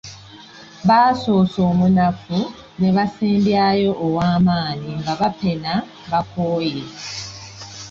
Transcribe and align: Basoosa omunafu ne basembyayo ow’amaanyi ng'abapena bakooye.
Basoosa 0.87 1.59
omunafu 1.71 2.39
ne 2.79 2.89
basembyayo 2.95 3.91
ow’amaanyi 4.05 4.91
ng'abapena 4.99 5.73
bakooye. 6.11 6.83